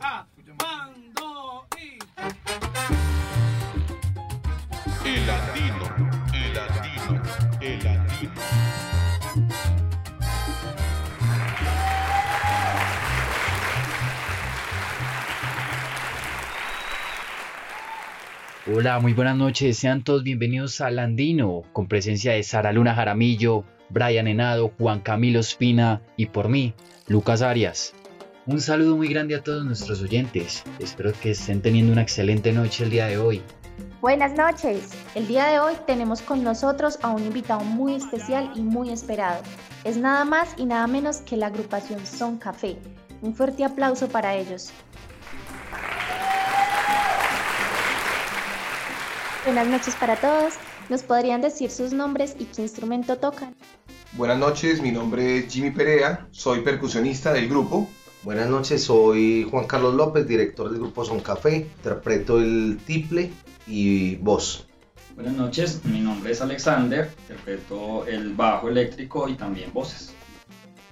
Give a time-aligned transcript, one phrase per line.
[0.00, 0.26] Ah,
[0.62, 1.98] mando y.
[5.08, 5.86] El andino,
[6.32, 7.22] el andino,
[7.60, 8.32] el andino.
[18.66, 19.76] Hola, muy buenas noches.
[19.78, 25.40] Sean todos bienvenidos al Andino, con presencia de Sara Luna Jaramillo, Brian Henado, Juan Camilo
[25.40, 26.74] Espina y por mí,
[27.06, 27.94] Lucas Arias.
[28.46, 30.64] Un saludo muy grande a todos nuestros oyentes.
[30.78, 33.42] Espero que estén teniendo una excelente noche el día de hoy.
[34.02, 34.90] Buenas noches.
[35.14, 39.40] El día de hoy tenemos con nosotros a un invitado muy especial y muy esperado.
[39.84, 42.76] Es nada más y nada menos que la agrupación Son Café.
[43.22, 44.72] Un fuerte aplauso para ellos.
[49.46, 50.52] Buenas noches para todos.
[50.90, 53.54] ¿Nos podrían decir sus nombres y qué instrumento tocan?
[54.12, 57.88] Buenas noches, mi nombre es Jimmy Perea, soy percusionista del grupo.
[58.24, 61.56] Buenas noches, soy Juan Carlos López, director del grupo Son Café.
[61.56, 63.30] Interpreto el tiple
[63.66, 64.66] y voz.
[65.14, 70.14] Buenas noches, mi nombre es Alexander, interpreto el bajo eléctrico y también voces.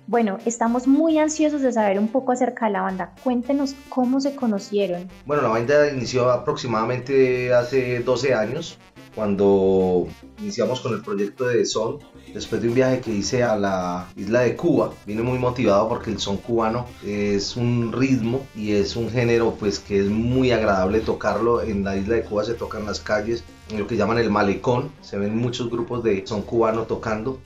[0.07, 3.15] Bueno, estamos muy ansiosos de saber un poco acerca de la banda.
[3.25, 5.09] Cuéntenos cómo se conocieron.
[5.25, 8.79] Bueno, la banda inició aproximadamente hace 12 años,
[9.15, 11.99] cuando iniciamos con el proyecto de son,
[12.33, 14.93] después de un viaje que hice a la isla de Cuba.
[15.07, 19.79] Vine muy motivado porque el son cubano es un ritmo y es un género pues
[19.79, 21.63] que es muy agradable tocarlo.
[21.63, 24.91] En la isla de Cuba se tocan las calles, en lo que llaman el malecón.
[25.01, 27.41] Se ven muchos grupos de son cubano tocando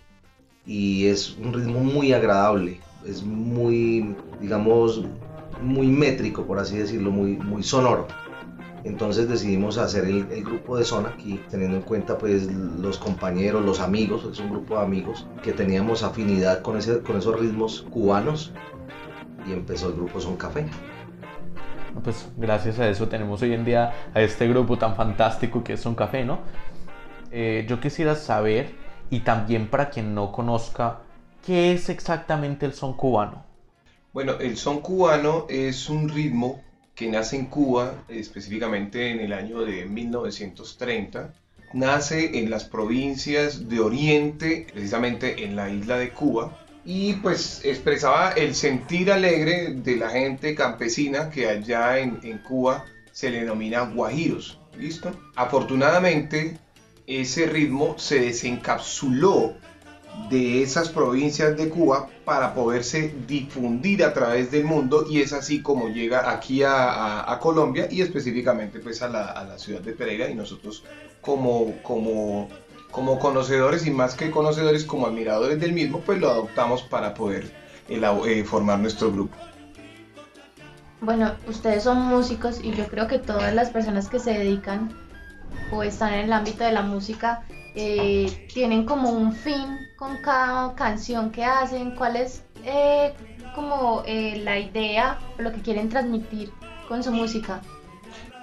[0.66, 2.80] y es un ritmo muy agradable.
[3.06, 5.02] Es muy, digamos,
[5.62, 8.08] muy métrico, por así decirlo, muy, muy sonoro.
[8.86, 13.64] Entonces decidimos hacer el, el, grupo de Son aquí, teniendo en cuenta pues los compañeros,
[13.64, 17.84] los amigos, es un grupo de amigos que teníamos afinidad con, ese, con esos ritmos
[17.90, 18.52] cubanos
[19.44, 20.66] y empezó el grupo Son Café.
[22.04, 25.80] Pues gracias a eso tenemos hoy en día a este grupo tan fantástico que es
[25.80, 26.38] Son Café, ¿no?
[27.32, 28.72] Eh, yo quisiera saber,
[29.10, 31.00] y también para quien no conozca,
[31.44, 33.44] ¿qué es exactamente el son cubano?
[34.12, 36.62] Bueno, el son cubano es un ritmo
[36.96, 41.34] que nace en Cuba, específicamente en el año de 1930.
[41.74, 48.30] Nace en las provincias de Oriente, precisamente en la isla de Cuba, y pues expresaba
[48.30, 53.82] el sentir alegre de la gente campesina que allá en, en Cuba se le denomina
[53.82, 54.58] guajiros.
[54.78, 55.10] ¿Listo?
[55.34, 56.58] Afortunadamente,
[57.06, 59.54] ese ritmo se desencapsuló
[60.28, 65.62] de esas provincias de Cuba para poderse difundir a través del mundo y es así
[65.62, 70.28] como llega aquí a, Colombia y específicamente pues a la, a la, ciudad de Pereira
[70.28, 70.82] y nosotros
[71.20, 72.48] como, como,
[72.90, 77.52] como conocedores y más que conocedores como admiradores del mismo pues lo adoptamos para poder
[77.88, 79.36] eh, formar nuestro grupo.
[81.00, 84.90] Bueno, ustedes son músicos y yo creo que todas las personas que se dedican
[85.70, 87.44] o están en el ámbito de la música
[87.76, 93.12] eh, tienen como un fin con cada canción que hacen, cuál es eh,
[93.54, 96.50] como eh, la idea lo que quieren transmitir
[96.88, 97.60] con su música.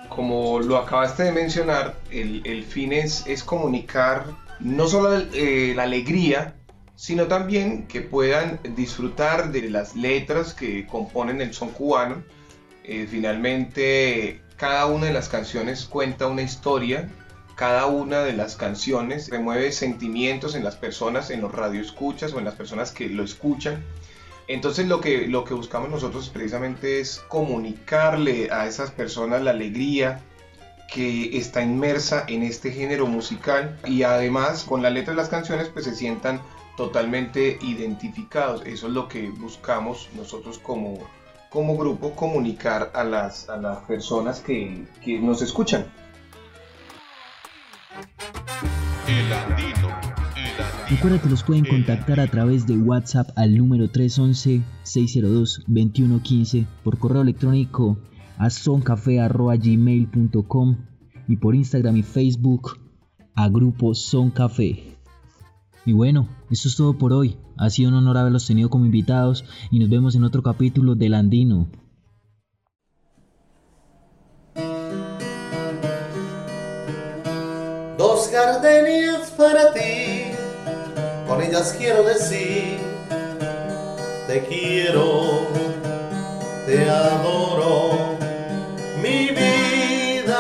[0.10, 4.26] Como lo acabaste de mencionar, el, el fin es, es, comunicar
[4.60, 6.56] no solo eh, la alegría,
[6.96, 12.24] sino también que puedan disfrutar de las letras que componen el son cubano.
[12.84, 17.10] Eh, finalmente, cada una de las canciones cuenta una historia
[17.56, 22.46] cada una de las canciones remueve sentimientos en las personas, en los radioescuchas o en
[22.46, 23.84] las personas que lo escuchan.
[24.48, 30.22] Entonces lo que, lo que buscamos nosotros precisamente es comunicarle a esas personas la alegría
[30.92, 35.70] que está inmersa en este género musical y además con la letra de las canciones
[35.70, 36.42] pues se sientan
[36.76, 38.64] totalmente identificados.
[38.66, 41.00] Eso es lo que buscamos nosotros como,
[41.50, 45.86] como grupo, comunicar a las, a las personas que, que nos escuchan.
[50.94, 57.98] Recuerda que los pueden contactar a través de WhatsApp al número 311-602-2115, por correo electrónico
[58.38, 60.78] a soncafé.gmail.com
[61.28, 62.78] y por Instagram y Facebook
[63.34, 64.96] a Grupo Son Café.
[65.84, 67.38] Y bueno, eso es todo por hoy.
[67.58, 71.16] Ha sido un honor haberlos tenido como invitados y nos vemos en otro capítulo del
[71.16, 71.70] Andino.
[77.98, 80.13] Dos gardenias para ti,
[81.34, 82.78] con ellas quiero decir,
[84.28, 85.48] te quiero,
[86.68, 88.18] te adoro,
[89.02, 90.40] mi vida,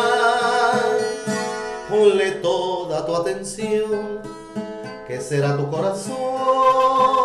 [1.89, 4.19] ponle toda tu atención,
[5.07, 7.22] que será tu corazón